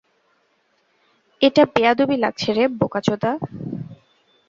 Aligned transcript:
এটা 1.41 1.63
বেয়াদবি 1.73 2.15
লাগছে 2.17 2.49
রে, 2.53 2.63
বোকাচোদা? 2.79 3.31